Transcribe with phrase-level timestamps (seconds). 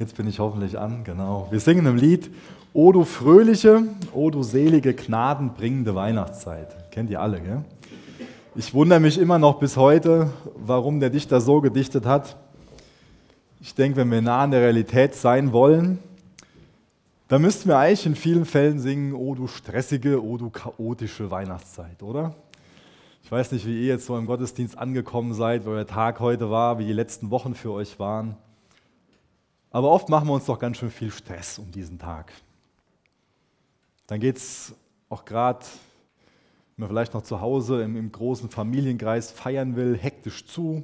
[0.00, 1.48] Jetzt bin ich hoffentlich an, genau.
[1.50, 2.30] Wir singen im Lied
[2.72, 3.82] O du fröhliche,
[4.14, 6.90] O du selige, gnadenbringende Weihnachtszeit.
[6.90, 7.64] Kennt ihr alle, gell?
[8.54, 12.38] Ich wundere mich immer noch bis heute, warum der Dichter so gedichtet hat.
[13.60, 15.98] Ich denke, wenn wir nah an der Realität sein wollen,
[17.28, 22.02] dann müssten wir eigentlich in vielen Fällen singen, O du stressige, O du chaotische Weihnachtszeit,
[22.02, 22.34] oder?
[23.22, 26.50] Ich weiß nicht, wie ihr jetzt so im Gottesdienst angekommen seid, wo euer Tag heute
[26.50, 28.36] war, wie die letzten Wochen für euch waren.
[29.70, 32.32] Aber oft machen wir uns doch ganz schön viel Stress um diesen Tag.
[34.06, 34.74] Dann geht es
[35.08, 35.64] auch gerade,
[36.76, 40.82] wenn man vielleicht noch zu Hause im, im großen Familienkreis feiern will, hektisch zu.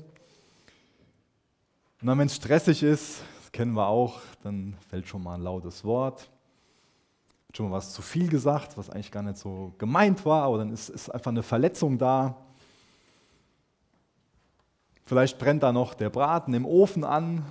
[2.01, 5.43] Und dann, wenn es stressig ist, das kennen wir auch, dann fällt schon mal ein
[5.43, 6.29] lautes Wort
[7.57, 10.73] schon mal was zu viel gesagt, was eigentlich gar nicht so gemeint war, oder dann
[10.73, 12.37] ist, ist einfach eine Verletzung da.
[15.05, 17.45] Vielleicht brennt da noch der Braten im Ofen an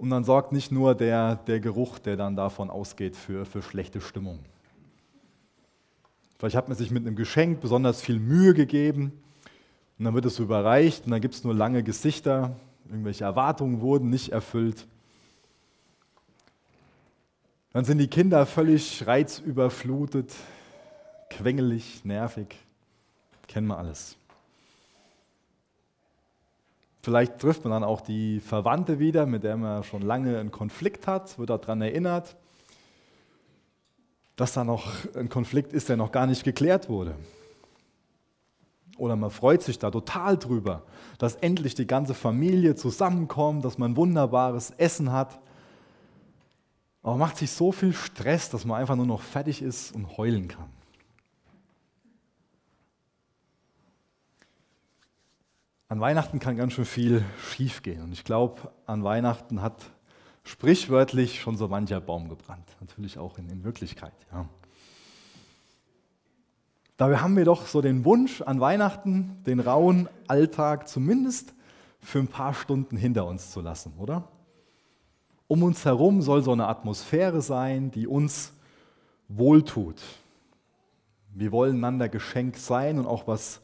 [0.00, 4.00] und dann sorgt nicht nur der, der Geruch, der dann davon ausgeht, für, für schlechte
[4.00, 4.38] Stimmung.
[6.38, 9.12] Vielleicht hat man sich mit einem Geschenk besonders viel Mühe gegeben
[9.98, 12.56] und dann wird es überreicht und dann gibt es nur lange Gesichter,
[12.88, 14.86] irgendwelche Erwartungen wurden nicht erfüllt.
[17.74, 20.32] Dann sind die Kinder völlig reizüberflutet,
[21.28, 22.56] quengelig, nervig.
[23.48, 24.16] Kennen wir alles.
[27.02, 31.06] Vielleicht trifft man dann auch die Verwandte wieder, mit der man schon lange einen Konflikt
[31.06, 32.36] hat, wird daran erinnert,
[34.36, 37.14] dass da noch ein Konflikt ist, der noch gar nicht geklärt wurde.
[38.98, 40.82] Oder man freut sich da total drüber,
[41.16, 45.40] dass endlich die ganze Familie zusammenkommt, dass man wunderbares Essen hat.
[47.02, 50.48] Aber macht sich so viel Stress, dass man einfach nur noch fertig ist und heulen
[50.48, 50.68] kann.
[55.90, 58.00] An Weihnachten kann ganz schön viel schiefgehen.
[58.04, 59.74] Und ich glaube, an Weihnachten hat
[60.44, 62.76] sprichwörtlich schon so mancher Baum gebrannt.
[62.80, 64.12] Natürlich auch in, in Wirklichkeit.
[64.32, 64.48] Ja.
[66.96, 71.54] Dabei haben wir doch so den Wunsch an Weihnachten, den rauen Alltag zumindest
[72.00, 74.28] für ein paar Stunden hinter uns zu lassen, oder?
[75.48, 78.52] Um uns herum soll so eine Atmosphäre sein, die uns
[79.26, 80.00] wohltut.
[81.34, 83.60] Wir wollen einander Geschenk sein und auch was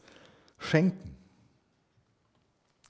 [0.57, 1.16] schenken.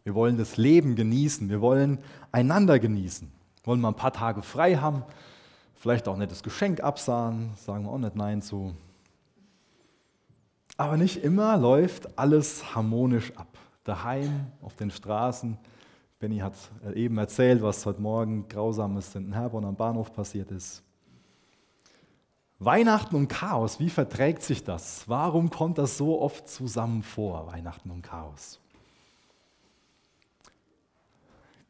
[0.08, 1.50] Wir wollen das Leben genießen.
[1.50, 2.00] Wir wollen
[2.32, 3.30] einander genießen.
[3.66, 5.04] Wollen mal ein paar Tage frei haben.
[5.76, 7.50] Vielleicht auch ein nettes Geschenk absahen.
[7.58, 8.74] Sagen wir auch nicht Nein zu.
[10.78, 13.58] Aber nicht immer läuft alles harmonisch ab.
[13.84, 15.58] Daheim, auf den Straßen,
[16.20, 16.54] Benny hat
[16.96, 20.84] eben erzählt, was heute Morgen Grausames in Herborn am Bahnhof passiert ist.
[22.60, 25.04] Weihnachten und Chaos, wie verträgt sich das?
[25.10, 28.62] Warum kommt das so oft zusammen vor, Weihnachten und Chaos?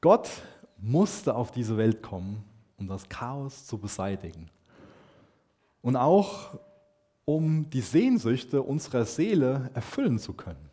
[0.01, 0.29] Gott
[0.77, 2.43] musste auf diese Welt kommen,
[2.77, 4.49] um das Chaos zu beseitigen.
[5.81, 6.59] Und auch
[7.25, 10.69] um die Sehnsüchte unserer Seele erfüllen zu können.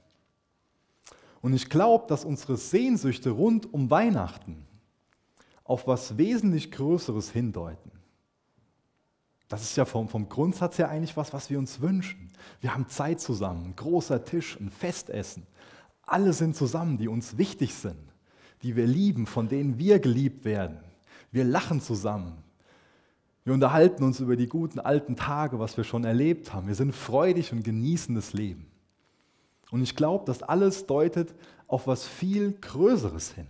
[1.43, 4.65] Und ich glaube, dass unsere Sehnsüchte rund um Weihnachten
[5.65, 7.91] auf was wesentlich Größeres hindeuten.
[9.49, 12.31] Das ist ja vom, vom Grundsatz her eigentlich was, was wir uns wünschen.
[12.61, 15.47] Wir haben Zeit zusammen, ein großer Tisch, ein Festessen.
[16.03, 18.14] Alle sind zusammen, die uns wichtig sind,
[18.65, 20.79] die wir lieben, von denen wir geliebt werden.
[21.31, 22.43] Wir lachen zusammen.
[23.45, 26.67] Wir unterhalten uns über die guten alten Tage, was wir schon erlebt haben.
[26.67, 28.67] Wir sind freudig und genießen das Leben.
[29.71, 31.35] Und ich glaube, das alles deutet
[31.67, 33.47] auf was viel Größeres hin.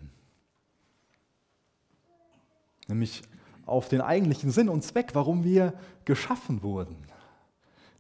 [2.88, 3.22] Nämlich
[3.66, 5.74] auf den eigentlichen Sinn und Zweck, warum wir
[6.04, 6.96] geschaffen wurden.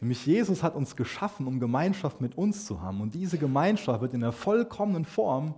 [0.00, 3.00] Nämlich Jesus hat uns geschaffen, um Gemeinschaft mit uns zu haben.
[3.00, 5.54] Und diese Gemeinschaft wird in der vollkommenen Form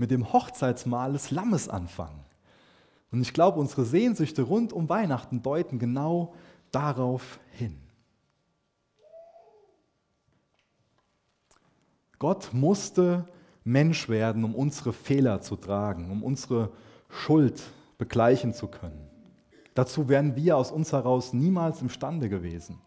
[0.00, 2.24] mit dem Hochzeitsmahl des Lammes anfangen.
[3.12, 6.32] Und ich glaube, unsere Sehnsüchte rund um Weihnachten deuten genau
[6.70, 7.78] darauf hin.
[12.18, 13.26] Gott musste
[13.62, 16.70] Mensch werden, um unsere Fehler zu tragen, um unsere
[17.10, 17.62] Schuld
[17.98, 19.06] begleichen zu können.
[19.74, 22.78] Dazu wären wir aus uns heraus niemals imstande gewesen.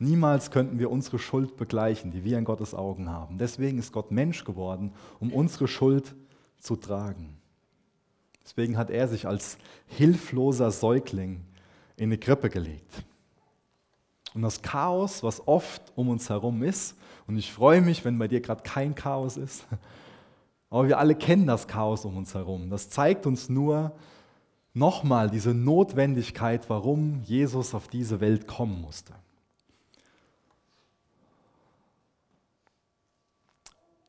[0.00, 3.38] Niemals könnten wir unsere Schuld begleichen, die wir in Gottes Augen haben.
[3.38, 6.16] Deswegen ist Gott Mensch geworden, um unsere Schuld
[6.58, 7.36] zu tragen.
[8.44, 11.44] Deswegen hat er sich als hilfloser Säugling
[11.96, 13.04] in eine Krippe gelegt.
[14.34, 16.96] Und das Chaos, was oft um uns herum ist,
[17.26, 19.64] und ich freue mich, wenn bei dir gerade kein Chaos ist,
[20.70, 22.68] aber wir alle kennen das Chaos um uns herum.
[22.68, 23.92] Das zeigt uns nur
[24.74, 29.14] nochmal diese Notwendigkeit, warum Jesus auf diese Welt kommen musste.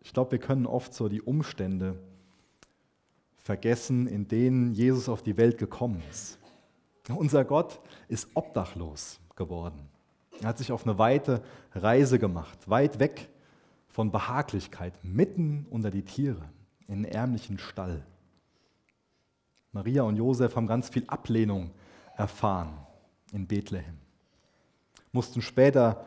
[0.01, 1.99] Ich glaube, wir können oft so die Umstände
[3.45, 6.39] vergessen, in denen Jesus auf die Welt gekommen ist.
[7.09, 9.87] Unser Gott ist obdachlos geworden.
[10.41, 11.43] Er hat sich auf eine weite
[11.75, 13.29] Reise gemacht, weit weg
[13.87, 16.41] von Behaglichkeit, mitten unter die Tiere,
[16.87, 18.03] in einen ärmlichen Stall.
[19.71, 21.69] Maria und Josef haben ganz viel Ablehnung
[22.17, 22.73] erfahren
[23.31, 23.99] in Bethlehem,
[25.11, 26.03] mussten später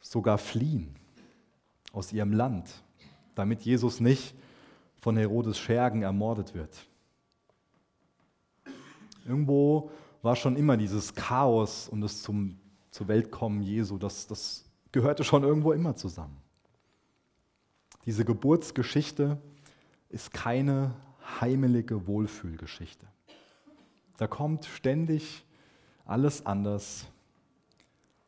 [0.00, 0.96] sogar fliehen
[1.92, 2.70] aus ihrem Land,
[3.34, 4.34] damit Jesus nicht
[5.02, 6.86] von Herodes Schergen ermordet wird.
[9.26, 9.90] Irgendwo
[10.22, 12.56] war schon immer dieses Chaos und das zum,
[12.92, 16.36] zur Weltkommen Jesu, das, das gehörte schon irgendwo immer zusammen.
[18.06, 19.38] Diese Geburtsgeschichte
[20.08, 20.94] ist keine
[21.40, 23.06] heimelige Wohlfühlgeschichte.
[24.18, 25.44] Da kommt ständig
[26.04, 27.06] alles anders,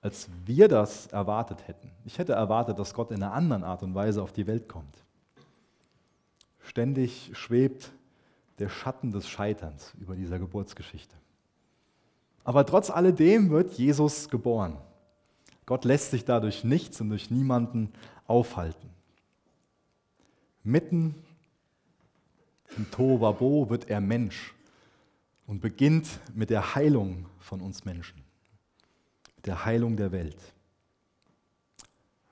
[0.01, 1.93] als wir das erwartet hätten.
[2.05, 5.04] Ich hätte erwartet, dass Gott in einer anderen Art und Weise auf die Welt kommt.
[6.65, 7.93] Ständig schwebt
[8.59, 11.15] der Schatten des Scheiterns über dieser Geburtsgeschichte.
[12.43, 14.79] Aber trotz alledem wird Jesus geboren.
[15.67, 17.93] Gott lässt sich dadurch nichts und durch niemanden
[18.27, 18.91] aufhalten.
[20.63, 21.15] Mitten
[22.77, 24.55] im Tohuwabo wird er Mensch
[25.47, 28.23] und beginnt mit der Heilung von uns Menschen,
[29.37, 30.39] mit der Heilung der Welt.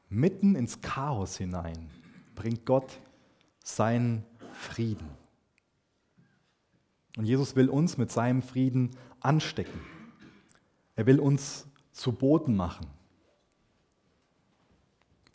[0.08, 1.90] Mitten ins Chaos hinein
[2.34, 2.98] bringt Gott
[3.62, 5.08] seinen Frieden.
[7.16, 9.80] Und Jesus will uns mit seinem Frieden anstecken.
[10.96, 12.86] Er will uns zu Boten machen,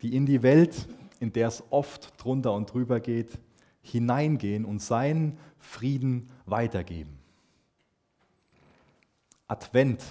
[0.02, 0.88] die in die Welt,
[1.20, 3.38] in der es oft drunter und drüber geht,
[3.82, 7.18] hineingehen und seinen Frieden weitergeben.
[9.46, 10.04] Advent,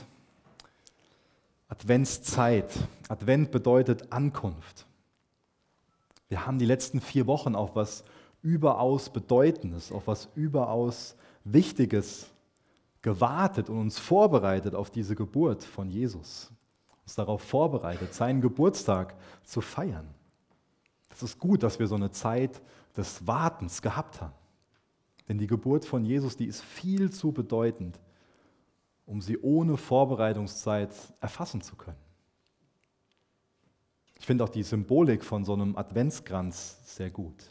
[1.69, 2.71] Adventszeit.
[3.07, 4.85] Advent bedeutet Ankunft.
[6.29, 8.03] Wir haben die letzten vier Wochen auf was
[8.41, 12.29] überaus Bedeutendes, auf was überaus Wichtiges
[13.01, 16.51] gewartet und uns vorbereitet auf diese Geburt von Jesus.
[17.03, 20.07] Uns darauf vorbereitet, seinen Geburtstag zu feiern.
[21.09, 22.61] Es ist gut, dass wir so eine Zeit
[22.95, 24.33] des Wartens gehabt haben.
[25.27, 27.99] Denn die Geburt von Jesus, die ist viel zu bedeutend,
[29.05, 31.97] um sie ohne Vorbereitungszeit erfassen zu können.
[34.19, 37.49] Ich finde auch die Symbolik von so einem Adventskranz sehr gut.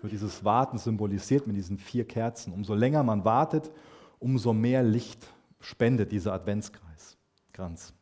[0.00, 2.52] Wird dieses Warten symbolisiert mit diesen vier Kerzen.
[2.52, 3.70] Umso länger man wartet,
[4.18, 5.26] umso mehr Licht
[5.60, 7.92] spendet dieser Adventskranz.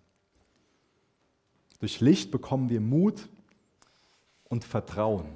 [1.81, 3.29] Durch Licht bekommen wir Mut
[4.49, 5.27] und Vertrauen.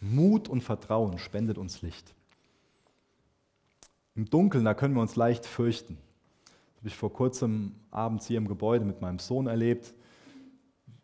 [0.00, 2.14] Mut und Vertrauen spendet uns Licht.
[4.14, 5.98] Im Dunkeln, da können wir uns leicht fürchten.
[6.44, 9.94] Das habe ich vor kurzem abends hier im Gebäude mit meinem Sohn erlebt.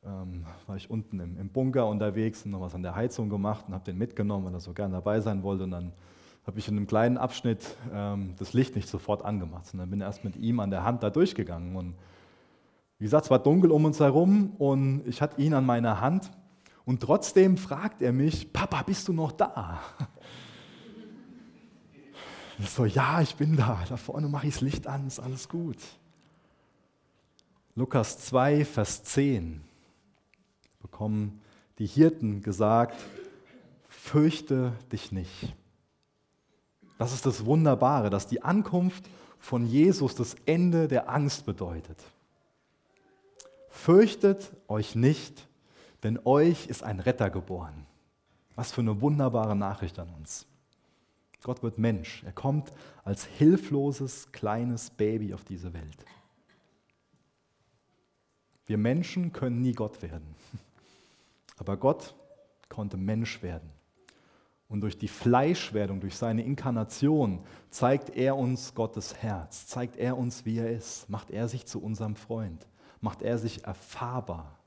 [0.04, 3.66] Ähm, war ich unten im, im, Bunker unterwegs und noch was an der Heizung gemacht
[3.69, 5.62] und habe den mitgenommen, weil er so gerne dabei sein wollte.
[5.62, 5.93] Und dann
[6.44, 10.25] habe ich in einem kleinen Abschnitt ähm, das Licht nicht sofort angemacht, sondern bin erst
[10.25, 11.76] mit ihm an der Hand da durchgegangen.
[11.76, 11.94] Und
[12.99, 16.32] wie gesagt, es war dunkel um uns herum und ich hatte ihn an meiner Hand
[16.84, 19.81] und trotzdem fragt er mich, Papa, bist du noch da?
[22.58, 23.82] Ich so, ja, ich bin da.
[23.88, 25.78] Da vorne mache ich das Licht an, ist alles gut.
[27.75, 29.62] Lukas 2, Vers 10
[30.93, 31.41] bekommen
[31.79, 32.94] die Hirten gesagt,
[33.89, 35.56] fürchte dich nicht.
[36.99, 39.09] Das ist das Wunderbare, dass die Ankunft
[39.41, 41.99] von Jesus das Ende der Angst bedeutet.
[43.70, 45.49] Fürchtet euch nicht,
[46.05, 47.87] denn euch ist ein Retter geboren.
[48.55, 50.46] Was für eine wunderbare Nachricht an uns.
[51.43, 52.22] Gott wird Mensch.
[52.25, 52.70] Er kommt
[53.03, 56.05] als hilfloses, kleines Baby auf diese Welt.
[58.67, 60.37] Wir Menschen können nie Gott werden.
[61.56, 62.15] Aber Gott
[62.69, 63.71] konnte Mensch werden.
[64.69, 70.47] Und durch die Fleischwerdung, durch seine Inkarnation zeigt er uns Gottes Herz, zeigt er uns,
[70.47, 72.67] wie er ist, macht er sich zu unserem Freund,
[73.01, 74.59] macht er sich erfahrbar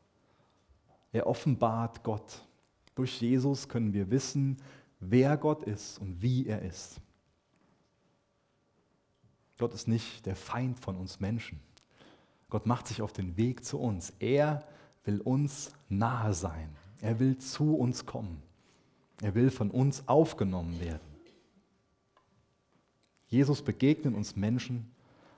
[1.15, 2.45] er offenbart Gott.
[2.93, 4.57] Durch Jesus können wir wissen,
[4.99, 6.99] wer Gott ist und wie er ist.
[9.57, 11.61] Gott ist nicht der Feind von uns Menschen.
[12.49, 14.13] Gott macht sich auf den Weg zu uns.
[14.19, 14.67] Er
[15.05, 16.69] will uns nahe sein.
[17.01, 18.41] Er will zu uns kommen.
[19.21, 21.15] Er will von uns aufgenommen werden.
[23.27, 24.91] Jesus begegnet uns Menschen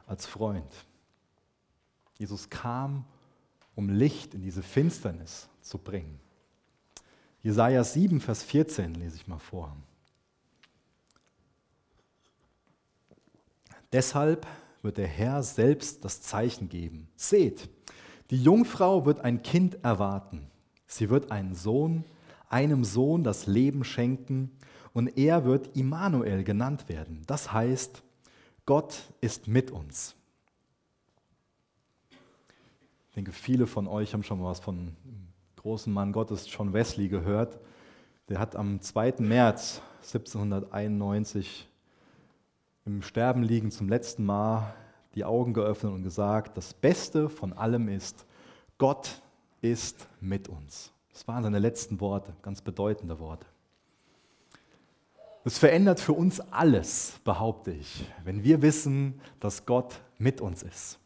[0.08, 0.72] als Freund.
[2.18, 3.06] Jesus kam,
[3.76, 6.20] um Licht in diese Finsternis zu bringen.
[7.44, 9.76] Jesaja 7, Vers 14 lese ich mal vor.
[13.92, 14.46] Deshalb
[14.82, 17.08] wird der Herr selbst das Zeichen geben.
[17.16, 17.70] Seht,
[18.30, 20.48] die Jungfrau wird ein Kind erwarten.
[20.86, 22.04] Sie wird einen Sohn,
[22.50, 24.52] einem Sohn das Leben schenken
[24.94, 27.22] und er wird Immanuel genannt werden.
[27.28, 28.04] Das heißt,
[28.66, 30.16] Gott ist mit uns.
[33.10, 34.96] Ich denke, viele von euch haben schon mal was von dem
[35.56, 37.60] großen Mann Gottes, John Wesley, gehört.
[38.30, 39.16] Der hat am 2.
[39.20, 41.68] März 1791
[42.86, 44.74] im Sterben liegend zum letzten Mal
[45.18, 48.28] die Augen geöffnet und gesagt, das Beste von allem ist,
[48.78, 49.24] Gott
[49.62, 50.92] ist mit uns.
[51.12, 53.48] Das waren seine letzten Worte, ganz bedeutende Worte.
[55.44, 61.00] Es verändert für uns alles, behaupte ich, wenn wir wissen, dass Gott mit uns ist.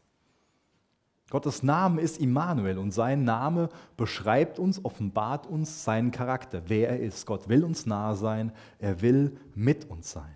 [1.30, 7.00] Gottes Name ist Immanuel und sein Name beschreibt uns, offenbart uns seinen Charakter, wer er
[7.00, 7.26] ist.
[7.26, 10.36] Gott will uns nahe sein, er will mit uns sein.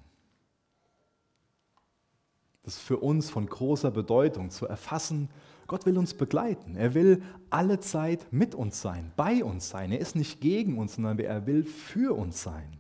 [2.66, 5.30] Das ist für uns von großer Bedeutung zu erfassen.
[5.68, 6.76] Gott will uns begleiten.
[6.76, 9.92] Er will alle Zeit mit uns sein, bei uns sein.
[9.92, 12.80] Er ist nicht gegen uns, sondern er will für uns sein.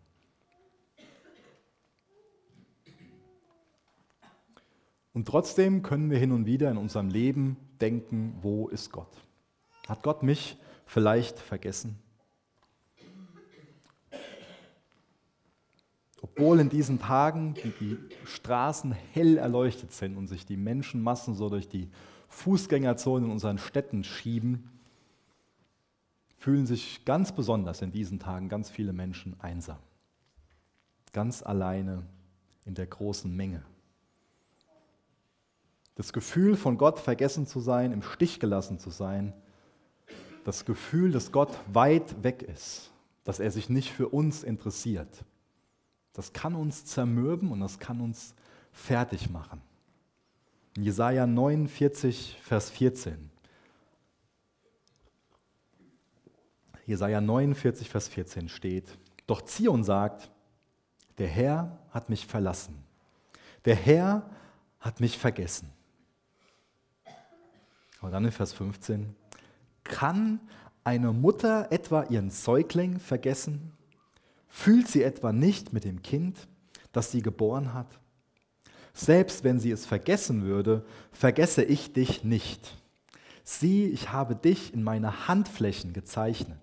[5.14, 9.22] Und trotzdem können wir hin und wieder in unserem Leben denken, wo ist Gott?
[9.88, 12.00] Hat Gott mich vielleicht vergessen?
[16.22, 21.50] Obwohl in diesen Tagen die, die Straßen hell erleuchtet sind und sich die Menschenmassen so
[21.50, 21.90] durch die
[22.30, 24.70] Fußgängerzonen in unseren Städten schieben,
[26.38, 29.80] fühlen sich ganz besonders in diesen Tagen ganz viele Menschen einsam.
[31.12, 32.04] Ganz alleine
[32.66, 33.64] in der großen Menge.
[35.96, 39.34] Das Gefühl, von Gott vergessen zu sein, im Stich gelassen zu sein.
[40.44, 42.92] Das Gefühl, dass Gott weit weg ist,
[43.24, 45.24] dass er sich nicht für uns interessiert.
[46.16, 48.34] Das kann uns zermürben und das kann uns
[48.72, 49.62] fertig machen.
[50.78, 53.30] In Jesaja 49, Vers 14.
[56.86, 60.32] Jesaja 49, Vers 14 steht: Doch Zion sagt,
[61.18, 62.82] der Herr hat mich verlassen.
[63.66, 64.30] Der Herr
[64.80, 65.70] hat mich vergessen.
[68.02, 69.16] Und dann in Vers 15,
[69.84, 70.40] kann
[70.84, 73.75] eine Mutter etwa ihren Säugling vergessen?
[74.56, 76.48] Fühlt sie etwa nicht mit dem Kind,
[76.94, 78.00] das sie geboren hat?
[78.94, 82.74] Selbst wenn sie es vergessen würde, vergesse ich dich nicht.
[83.44, 86.62] Sieh, ich habe dich in meine Handflächen gezeichnet.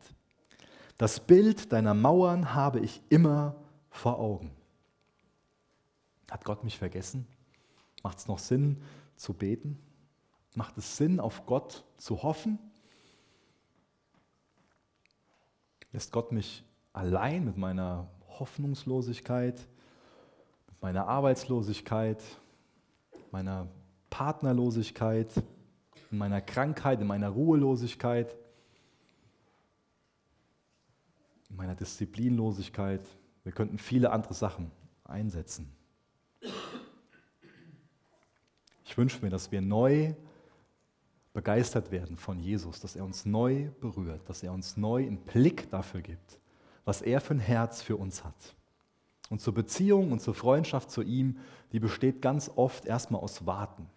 [0.96, 3.56] Das Bild deiner Mauern habe ich immer
[3.90, 4.50] vor Augen.
[6.30, 7.26] Hat Gott mich vergessen?
[8.02, 8.82] Macht es noch Sinn
[9.16, 9.78] zu beten?
[10.54, 12.58] Macht es Sinn, auf Gott zu hoffen?
[15.92, 18.08] Lässt Gott mich allein mit meiner
[18.38, 19.58] Hoffnungslosigkeit,
[20.68, 22.22] mit meiner Arbeitslosigkeit,
[23.30, 23.68] meiner
[24.10, 25.30] Partnerlosigkeit,
[26.10, 28.36] in meiner Krankheit, in meiner Ruhelosigkeit,
[31.48, 33.00] in meiner Disziplinlosigkeit.
[33.44, 34.70] Wir könnten viele andere Sachen
[35.04, 35.72] einsetzen.
[38.84, 40.14] Ich wünsche mir, dass wir neu
[41.32, 45.70] begeistert werden von Jesus, dass er uns neu berührt, dass er uns neu einen Blick
[45.70, 46.38] dafür gibt,
[46.84, 48.54] was er für ein Herz für uns hat.
[49.30, 51.38] Und zur Beziehung und zur Freundschaft zu ihm,
[51.72, 53.88] die besteht ganz oft erstmal aus Warten.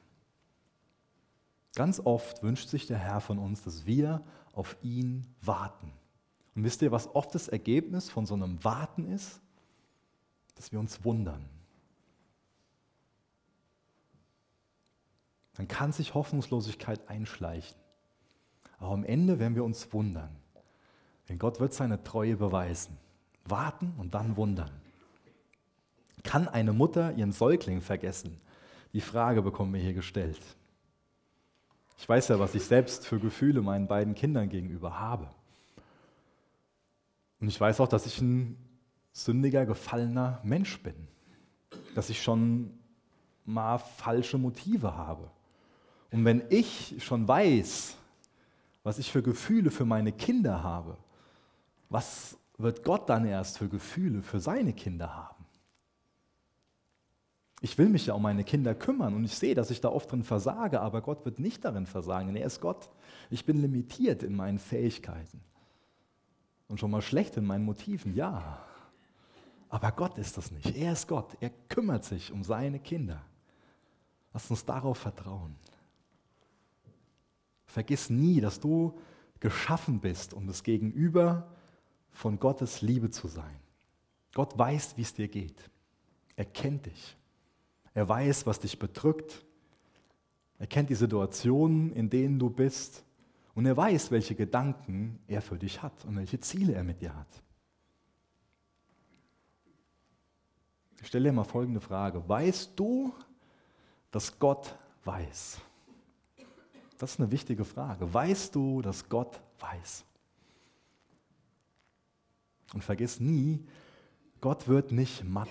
[1.75, 4.23] Ganz oft wünscht sich der Herr von uns, dass wir
[4.53, 5.91] auf ihn warten.
[6.55, 9.41] Und wisst ihr, was oft das Ergebnis von so einem Warten ist?
[10.55, 11.49] Dass wir uns wundern,
[15.55, 17.77] dann kann sich Hoffnungslosigkeit einschleichen.
[18.77, 20.33] Aber am Ende werden wir uns wundern.
[21.29, 22.97] Denn Gott wird seine Treue beweisen.
[23.45, 24.71] Warten und dann wundern.
[26.23, 28.39] Kann eine Mutter ihren Säugling vergessen?
[28.93, 30.41] Die Frage bekommen wir hier gestellt.
[31.97, 35.29] Ich weiß ja, was ich selbst für Gefühle meinen beiden Kindern gegenüber habe.
[37.39, 38.57] Und ich weiß auch, dass ich ein
[39.11, 41.07] sündiger, gefallener Mensch bin.
[41.93, 42.77] Dass ich schon
[43.45, 45.29] mal falsche Motive habe.
[46.11, 47.97] Und wenn ich schon weiß,
[48.83, 50.97] was ich für Gefühle für meine Kinder habe,
[51.89, 55.45] was wird Gott dann erst für Gefühle für seine Kinder haben?
[57.61, 60.11] Ich will mich ja um meine Kinder kümmern und ich sehe, dass ich da oft
[60.11, 62.89] drin versage, aber Gott wird nicht darin versagen, denn er ist Gott.
[63.29, 65.41] Ich bin limitiert in meinen Fähigkeiten
[66.67, 68.61] und schon mal schlecht in meinen Motiven, ja.
[69.69, 70.75] Aber Gott ist das nicht.
[70.75, 71.35] Er ist Gott.
[71.39, 73.21] Er kümmert sich um seine Kinder.
[74.33, 75.55] Lass uns darauf vertrauen.
[77.65, 78.97] Vergiss nie, dass du
[79.39, 81.54] geschaffen bist, um das Gegenüber
[82.15, 83.59] von Gottes Liebe zu sein.
[84.33, 85.69] Gott weiß, wie es dir geht.
[86.35, 87.15] Er kennt dich.
[87.93, 89.45] Er weiß, was dich bedrückt.
[90.57, 93.03] Er kennt die Situationen, in denen du bist.
[93.53, 97.15] Und er weiß, welche Gedanken er für dich hat und welche Ziele er mit dir
[97.15, 97.27] hat.
[100.99, 102.27] Ich stelle dir mal folgende Frage.
[102.27, 103.13] Weißt du,
[104.11, 105.59] dass Gott weiß?
[106.97, 108.11] Das ist eine wichtige Frage.
[108.13, 110.05] Weißt du, dass Gott weiß?
[112.73, 113.63] Und vergiss nie,
[114.41, 115.49] Gott wird nicht matt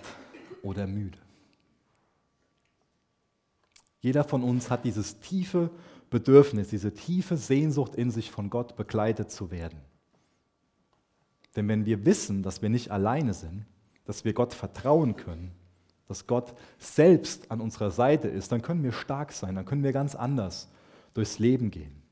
[0.62, 1.18] oder müde.
[4.00, 5.70] Jeder von uns hat dieses tiefe
[6.10, 9.80] Bedürfnis, diese tiefe Sehnsucht in sich, von Gott begleitet zu werden.
[11.56, 13.64] Denn wenn wir wissen, dass wir nicht alleine sind,
[14.04, 15.52] dass wir Gott vertrauen können,
[16.06, 19.92] dass Gott selbst an unserer Seite ist, dann können wir stark sein, dann können wir
[19.92, 20.68] ganz anders
[21.14, 22.03] durchs Leben gehen.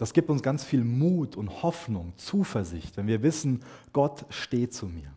[0.00, 4.86] Das gibt uns ganz viel Mut und Hoffnung, Zuversicht, wenn wir wissen, Gott steht zu
[4.86, 5.12] mir.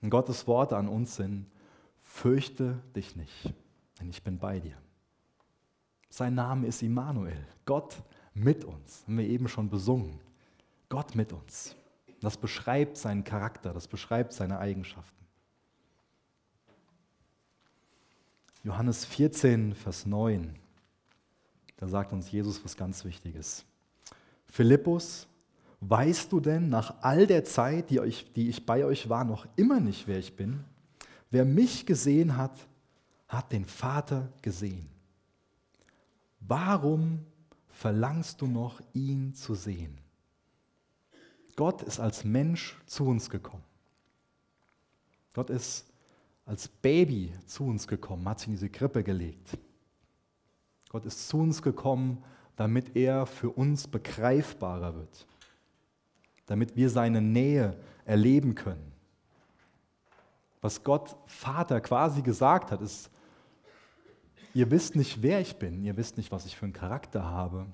[0.00, 1.50] Und Gottes Worte an uns sind,
[2.02, 3.52] fürchte dich nicht,
[3.98, 4.76] denn ich bin bei dir.
[6.08, 10.20] Sein Name ist Immanuel, Gott mit uns, haben wir eben schon besungen.
[10.88, 11.74] Gott mit uns.
[12.20, 15.26] Das beschreibt seinen Charakter, das beschreibt seine Eigenschaften.
[18.62, 20.61] Johannes 14, Vers 9.
[21.82, 23.64] Da sagt uns Jesus was ganz Wichtiges.
[24.46, 25.26] Philippus,
[25.80, 29.48] weißt du denn nach all der Zeit, die, euch, die ich bei euch war, noch
[29.56, 30.62] immer nicht, wer ich bin?
[31.32, 32.56] Wer mich gesehen hat,
[33.26, 34.88] hat den Vater gesehen.
[36.38, 37.26] Warum
[37.66, 39.98] verlangst du noch, ihn zu sehen?
[41.56, 43.64] Gott ist als Mensch zu uns gekommen.
[45.34, 45.84] Gott ist
[46.46, 49.58] als Baby zu uns gekommen, hat sich in diese Krippe gelegt.
[50.92, 52.22] Gott ist zu uns gekommen,
[52.54, 55.26] damit er für uns begreifbarer wird,
[56.44, 58.92] damit wir seine Nähe erleben können.
[60.60, 63.10] Was Gott Vater quasi gesagt hat, ist,
[64.52, 67.66] ihr wisst nicht, wer ich bin, ihr wisst nicht, was ich für einen Charakter habe,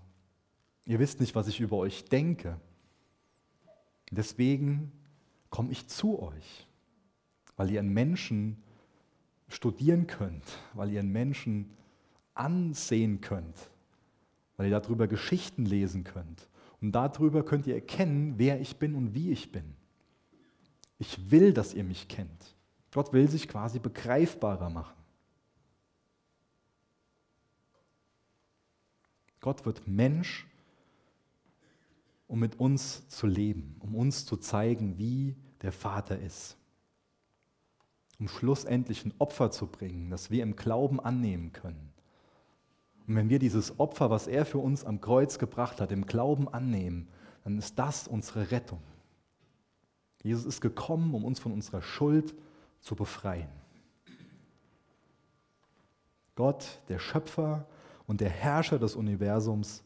[0.87, 2.61] ihr wisst nicht, was ich über euch denke.
[4.13, 4.93] Deswegen
[5.51, 6.69] komme ich zu euch,
[7.57, 8.63] weil ihr einen Menschen
[9.49, 10.45] studieren könnt,
[10.75, 11.77] weil ihr einen Menschen
[12.39, 13.71] ansehen könnt,
[14.57, 16.49] weil ihr darüber Geschichten lesen könnt.
[16.81, 19.75] Und darüber könnt ihr erkennen, wer ich bin und wie ich bin.
[20.99, 22.57] Ich will, dass ihr mich kennt.
[22.93, 24.97] Gott will sich quasi begreifbarer machen.
[29.41, 30.47] Gott wird Mensch,
[32.27, 36.57] um mit uns zu leben, um uns zu zeigen, wie der Vater ist.
[38.19, 41.93] Um schlussendlich ein Opfer zu bringen, das wir im Glauben annehmen können.
[43.09, 46.47] Und wenn wir dieses Opfer, was er für uns am Kreuz gebracht hat, im Glauben
[46.47, 47.09] annehmen,
[47.43, 48.83] dann ist das unsere Rettung.
[50.23, 52.35] Jesus ist gekommen, um uns von unserer Schuld
[52.81, 53.49] zu befreien.
[56.35, 57.67] Gott, der Schöpfer
[58.07, 59.83] und der Herrscher des Universums,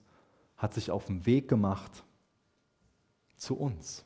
[0.56, 2.04] hat sich auf den Weg gemacht
[3.37, 4.04] zu uns.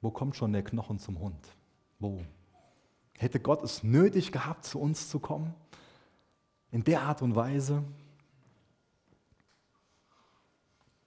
[0.00, 1.46] Wo kommt schon der Knochen zum Hund?
[1.98, 2.22] Wo?
[3.18, 5.54] Hätte Gott es nötig gehabt, zu uns zu kommen?
[6.72, 7.84] In der Art und Weise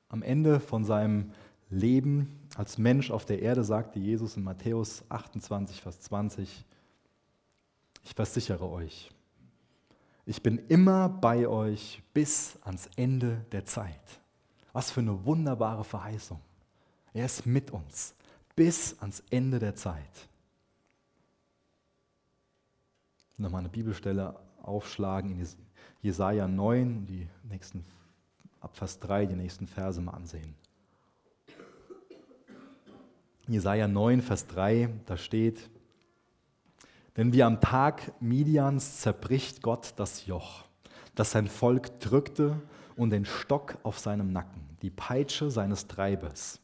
[0.07, 1.33] am Ende von seinem
[1.69, 6.63] Leben als Mensch auf der Erde sagte Jesus in Matthäus 28, Vers 20,
[8.03, 9.11] ich versichere euch,
[10.25, 14.21] ich bin immer bei euch bis ans Ende der Zeit.
[14.71, 16.39] Was für eine wunderbare Verheißung.
[17.13, 18.15] Er ist mit uns
[18.55, 20.29] bis ans Ende der Zeit.
[23.37, 25.47] Nochmal eine Bibelstelle aufschlagen in
[26.01, 27.85] Jesaja 9, die nächsten,
[28.59, 30.55] ab Vers 3, die nächsten Verse mal ansehen.
[33.47, 35.69] Jesaja 9, Vers 3, da steht:
[37.15, 40.65] Denn wie am Tag Midians zerbricht Gott das Joch,
[41.13, 42.59] das sein Volk drückte
[42.95, 46.59] und den Stock auf seinem Nacken, die Peitsche seines Treibers.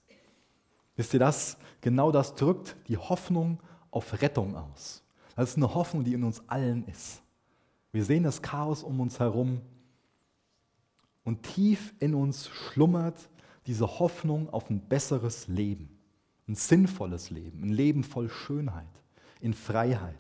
[0.96, 1.58] Wisst ihr das?
[1.82, 3.60] Genau das drückt die Hoffnung
[3.92, 5.04] auf Rettung aus.
[5.36, 7.22] Das ist eine Hoffnung, die in uns allen ist.
[7.92, 9.62] Wir sehen das Chaos um uns herum
[11.24, 13.30] und tief in uns schlummert
[13.68, 15.90] diese Hoffnung auf ein besseres Leben,
[16.48, 18.88] ein sinnvolles Leben, ein Leben voll Schönheit,
[19.40, 20.16] in Freiheit,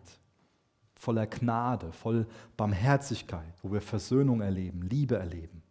[0.95, 5.63] voller Gnade, voll Barmherzigkeit, wo wir Versöhnung erleben, Liebe erleben,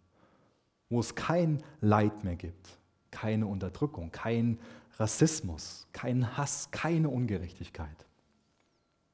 [0.88, 2.78] wo es kein Leid mehr gibt,
[3.10, 4.58] keine Unterdrückung, kein
[4.98, 8.06] Rassismus, kein Hass, keine Ungerechtigkeit.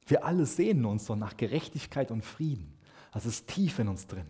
[0.06, 2.75] Wir alle sehnen uns so nach Gerechtigkeit und Frieden.
[3.16, 4.26] Das ist tief in uns drin.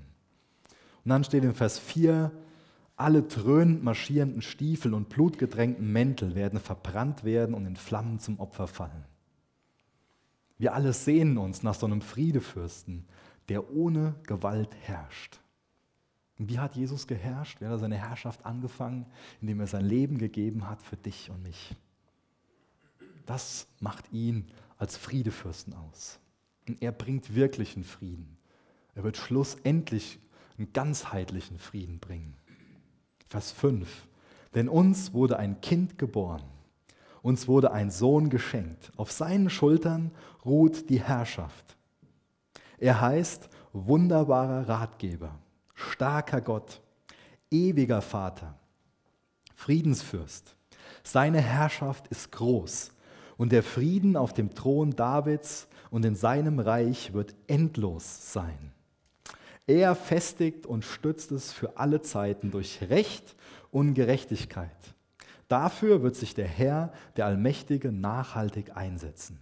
[1.03, 2.31] Und dann steht in Vers 4,
[2.95, 8.69] alle dröhnend marschierenden Stiefel und blutgedrängten Mäntel werden verbrannt werden und in Flammen zum Opfer
[8.69, 9.05] fallen.
[10.57, 13.09] Wir alle sehnen uns nach so einem Friedefürsten,
[13.49, 15.41] der ohne Gewalt herrscht.
[16.39, 17.61] Und wie hat Jesus geherrscht?
[17.61, 19.07] Wie hat er seine Herrschaft angefangen?
[19.41, 21.75] Indem er sein Leben gegeben hat für dich und mich.
[23.27, 24.47] das macht ihn
[24.79, 26.21] als Friedefürsten aus.
[26.69, 28.37] Und er bringt wirklichen Frieden.
[28.97, 30.19] Er wird schlussendlich
[30.59, 32.35] einen ganzheitlichen Frieden bringen.
[33.29, 34.09] Vers 5.
[34.55, 36.43] Denn uns wurde ein Kind geboren,
[37.23, 38.91] uns wurde ein Sohn geschenkt.
[38.97, 40.13] Auf seinen Schultern
[40.45, 41.77] ruht die Herrschaft.
[42.79, 45.39] Er heißt wunderbarer Ratgeber,
[45.75, 46.81] starker Gott,
[47.51, 48.59] ewiger Vater,
[49.55, 50.57] Friedensfürst.
[51.03, 52.93] Seine Herrschaft ist groß
[53.37, 58.73] und der Frieden auf dem Thron Davids und in seinem Reich wird endlos sein.
[59.67, 63.35] Er festigt und stützt es für alle Zeiten durch Recht
[63.71, 64.71] und Gerechtigkeit.
[65.49, 69.39] Dafür wird sich der Herr, der Allmächtige, nachhaltig einsetzen.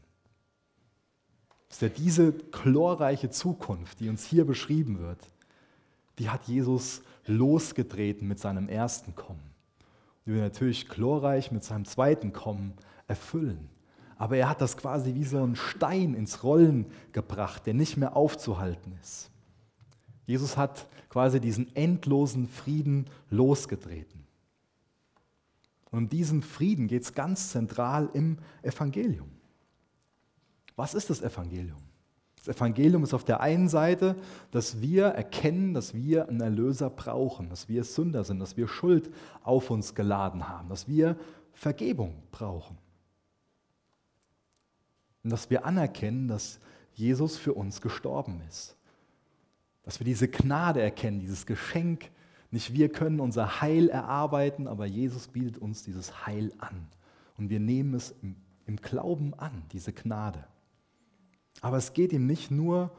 [1.69, 5.19] Ist ja diese chlorreiche Zukunft, die uns hier beschrieben wird,
[6.19, 9.55] die hat Jesus losgetreten mit seinem ersten Kommen.
[10.25, 12.75] Die wir natürlich chlorreich mit seinem zweiten Kommen
[13.09, 13.69] erfüllen.
[14.17, 18.17] Aber er hat das quasi wie so ein Stein ins Rollen gebracht, der nicht mehr
[18.17, 19.31] aufzuhalten ist.
[20.27, 24.25] Jesus hat quasi diesen endlosen Frieden losgetreten.
[25.91, 29.31] Und um diesen Frieden geht es ganz zentral im Evangelium.
[30.77, 31.79] Was ist das Evangelium?
[32.45, 34.17] Das Evangelium ist auf der einen Seite,
[34.51, 39.11] dass wir erkennen, dass wir einen Erlöser brauchen, dass wir Sünder sind, dass wir Schuld
[39.43, 41.17] auf uns geladen haben, dass wir
[41.53, 42.77] Vergebung brauchen.
[45.23, 46.59] Und dass wir anerkennen, dass
[46.93, 48.77] Jesus für uns gestorben ist.
[49.85, 52.11] Dass wir diese Gnade erkennen, dieses Geschenk.
[52.51, 56.87] Nicht wir können unser Heil erarbeiten, aber Jesus bietet uns dieses Heil an.
[57.37, 60.45] Und wir nehmen es im, im Glauben an, diese Gnade.
[61.61, 62.91] Aber es geht ihm nicht nur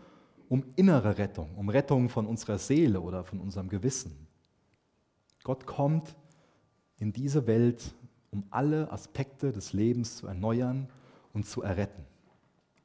[0.49, 4.27] um innere Rettung, um Rettung von unserer Seele oder von unserem Gewissen.
[5.43, 6.15] Gott kommt
[6.97, 7.93] in diese Welt,
[8.31, 10.89] um alle Aspekte des Lebens zu erneuern
[11.33, 12.05] und zu erretten.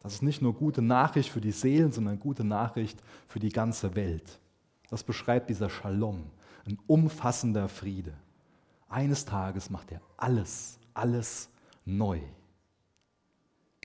[0.01, 3.95] Das ist nicht nur gute Nachricht für die Seelen, sondern gute Nachricht für die ganze
[3.95, 4.41] Welt.
[4.89, 6.25] Das beschreibt dieser Shalom,
[6.67, 8.15] ein umfassender Friede.
[8.89, 11.51] Eines Tages macht er alles, alles
[11.85, 12.21] neu.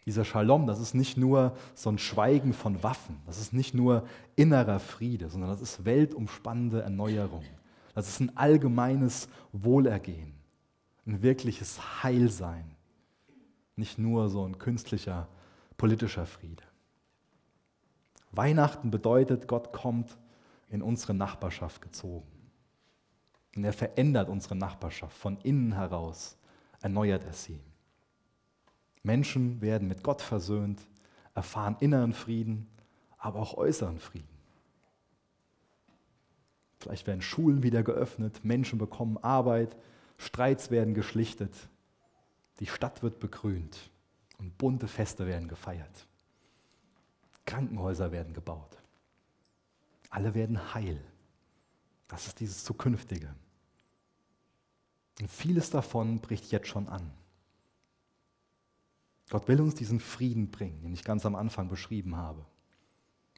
[0.05, 4.07] Dieser Shalom, das ist nicht nur so ein Schweigen von Waffen, das ist nicht nur
[4.35, 7.43] innerer Friede, sondern das ist weltumspannende Erneuerung.
[7.93, 10.33] Das ist ein allgemeines Wohlergehen,
[11.07, 12.75] ein wirkliches Heilsein,
[13.75, 15.27] nicht nur so ein künstlicher
[15.77, 16.63] politischer Friede.
[18.31, 20.17] Weihnachten bedeutet, Gott kommt
[20.69, 22.27] in unsere Nachbarschaft gezogen.
[23.55, 26.37] Und er verändert unsere Nachbarschaft von innen heraus,
[26.81, 27.61] erneuert er sie.
[29.03, 30.81] Menschen werden mit Gott versöhnt,
[31.33, 32.67] erfahren inneren Frieden,
[33.17, 34.27] aber auch äußeren Frieden.
[36.79, 39.75] Vielleicht werden Schulen wieder geöffnet, Menschen bekommen Arbeit,
[40.17, 41.53] Streits werden geschlichtet,
[42.59, 43.89] die Stadt wird begrünt
[44.37, 46.07] und bunte Feste werden gefeiert.
[47.45, 48.77] Krankenhäuser werden gebaut.
[50.09, 50.99] Alle werden heil.
[52.07, 53.33] Das ist dieses Zukünftige.
[55.19, 57.11] Und vieles davon bricht jetzt schon an.
[59.29, 62.45] Gott will uns diesen Frieden bringen, den ich ganz am Anfang beschrieben habe.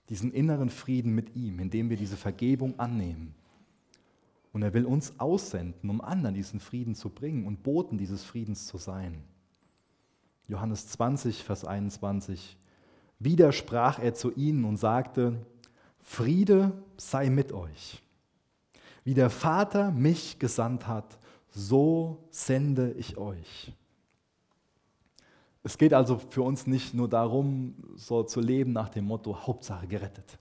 [0.10, 3.36] Diesen inneren Frieden mit ihm, indem wir diese Vergebung annehmen.
[4.53, 8.67] Und er will uns aussenden, um anderen diesen Frieden zu bringen und Boten dieses Friedens
[8.67, 9.23] zu sein.
[10.47, 12.57] Johannes 20, Vers 21.
[13.19, 15.45] Wieder sprach er zu ihnen und sagte,
[15.99, 18.01] Friede sei mit euch.
[19.03, 21.17] Wie der Vater mich gesandt hat,
[21.49, 23.73] so sende ich euch.
[25.63, 29.88] Es geht also für uns nicht nur darum, so zu leben nach dem Motto Hauptsache
[29.88, 30.39] gerettet.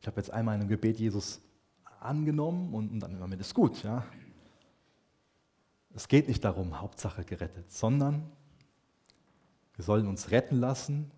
[0.00, 1.42] Ich habe jetzt einmal in einem Gebet Jesus
[2.00, 3.82] angenommen und, dann damit ist gut.
[3.82, 4.04] Ja?
[5.94, 8.30] Es geht nicht darum, Hauptsache gerettet, sondern
[9.82, 11.10] wir sollen uns retten lassen,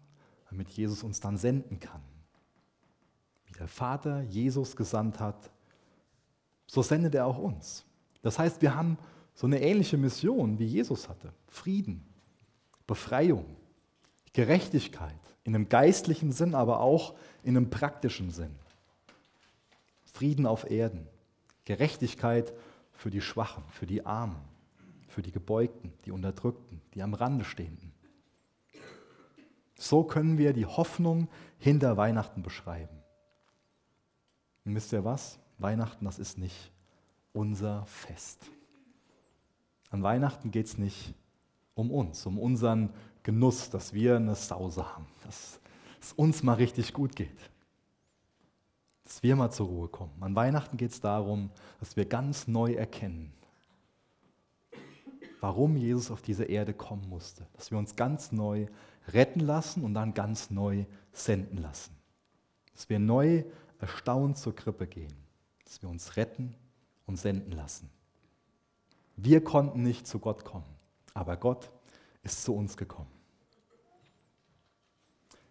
[0.49, 2.01] damit Jesus uns dann senden kann.
[3.45, 5.51] Wie der Vater Jesus gesandt hat,
[6.67, 7.85] so sendet er auch uns.
[8.23, 8.97] Das heißt, wir haben
[9.35, 11.35] so eine ähnliche Mission, wie Jesus hatte.
[11.47, 12.07] Frieden,
[12.87, 13.45] Befreiung,
[14.33, 18.57] Gerechtigkeit, in einem geistlichen Sinn, aber auch in einem praktischen Sinn.
[20.11, 21.07] Frieden auf Erden,
[21.67, 22.55] Gerechtigkeit
[22.93, 24.41] für die Schwachen, für die Armen,
[25.07, 27.94] für die Gebeugten, die Unterdrückten, die am Rande stehenden.
[29.85, 33.03] So können wir die Hoffnung hinter Weihnachten beschreiben.
[34.65, 35.39] Und wisst ihr was?
[35.59, 36.73] Weihnachten, das ist nicht
[37.35, 38.47] unser Fest.
[39.91, 41.13] An Weihnachten geht es nicht
[41.75, 42.95] um uns, um unseren
[43.25, 45.61] Genuss, dass wir eine Sause haben, dass
[46.01, 47.51] es uns mal richtig gut geht,
[49.05, 50.15] dass wir mal zur Ruhe kommen.
[50.23, 53.35] An Weihnachten geht es darum, dass wir ganz neu erkennen,
[55.41, 57.47] warum Jesus auf diese Erde kommen musste.
[57.53, 58.67] Dass wir uns ganz neu
[59.09, 61.97] retten lassen und dann ganz neu senden lassen.
[62.73, 63.45] Dass wir neu
[63.79, 65.15] erstaunt zur Krippe gehen.
[65.65, 66.55] Dass wir uns retten
[67.07, 67.91] und senden lassen.
[69.17, 70.65] Wir konnten nicht zu Gott kommen,
[71.13, 71.71] aber Gott
[72.23, 73.11] ist zu uns gekommen.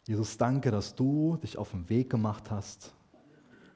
[0.06, 2.94] Jesus, danke, dass du dich auf den Weg gemacht hast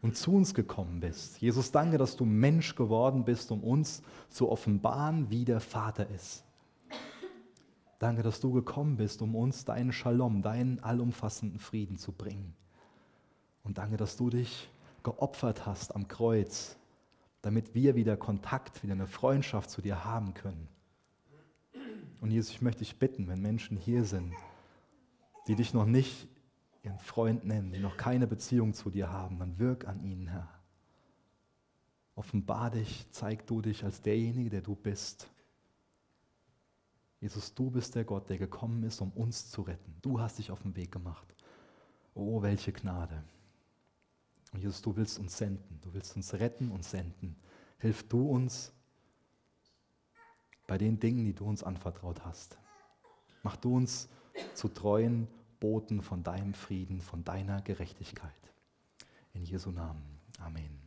[0.02, 1.40] und zu uns gekommen bist.
[1.40, 6.44] Jesus, danke, dass du Mensch geworden bist, um uns zu offenbaren, wie der Vater ist.
[8.00, 12.56] Danke, dass du gekommen bist, um uns deinen Shalom, deinen allumfassenden Frieden zu bringen.
[13.64, 14.70] Und danke, dass du dich
[15.04, 16.78] geopfert hast am Kreuz,
[17.42, 20.68] damit wir wieder Kontakt, wieder eine Freundschaft zu dir haben können.
[22.22, 24.34] Und Jesus, ich möchte dich bitten, wenn Menschen hier sind,
[25.48, 26.28] die dich noch nicht
[26.84, 30.50] ihren Freund nennen, die noch keine Beziehung zu dir haben, dann wirk an ihnen, Herr.
[32.16, 35.30] Offenbar dich, zeig du dich als derjenige, der du bist.
[37.20, 39.96] Jesus, du bist der Gott, der gekommen ist, um uns zu retten.
[40.02, 41.28] Du hast dich auf den Weg gemacht.
[42.14, 43.24] Oh, welche Gnade.
[44.54, 45.80] Und Jesus, du willst uns senden.
[45.82, 47.36] Du willst uns retten und senden.
[47.80, 48.72] Hilf du uns
[50.68, 52.58] bei den Dingen, die du uns anvertraut hast.
[53.44, 54.10] Mach du uns
[54.54, 55.28] zu treuen
[55.60, 58.32] Boten von deinem Frieden, von deiner Gerechtigkeit.
[59.34, 60.20] In Jesu Namen.
[60.40, 60.87] Amen.